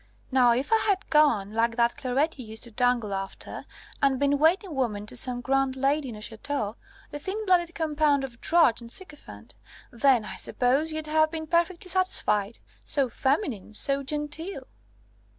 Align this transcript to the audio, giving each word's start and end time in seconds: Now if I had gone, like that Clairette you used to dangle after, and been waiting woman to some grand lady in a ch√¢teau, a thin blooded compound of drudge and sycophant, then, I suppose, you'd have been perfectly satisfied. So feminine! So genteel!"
Now 0.31 0.51
if 0.53 0.73
I 0.73 0.77
had 0.79 1.11
gone, 1.11 1.51
like 1.53 1.75
that 1.75 1.95
Clairette 1.95 2.39
you 2.39 2.45
used 2.47 2.63
to 2.63 2.71
dangle 2.71 3.13
after, 3.13 3.65
and 4.01 4.17
been 4.19 4.39
waiting 4.39 4.73
woman 4.73 5.05
to 5.05 5.15
some 5.15 5.41
grand 5.41 5.75
lady 5.75 6.09
in 6.09 6.15
a 6.15 6.21
ch√¢teau, 6.21 6.73
a 7.13 7.19
thin 7.19 7.45
blooded 7.45 7.75
compound 7.75 8.23
of 8.23 8.41
drudge 8.41 8.81
and 8.81 8.91
sycophant, 8.91 9.53
then, 9.91 10.25
I 10.25 10.37
suppose, 10.37 10.91
you'd 10.91 11.05
have 11.05 11.29
been 11.29 11.45
perfectly 11.45 11.91
satisfied. 11.91 12.57
So 12.83 13.09
feminine! 13.09 13.75
So 13.75 14.01
genteel!" 14.01 14.65